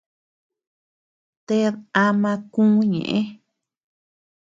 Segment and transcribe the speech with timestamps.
[1.47, 3.19] Ted ama kü ñeʼë.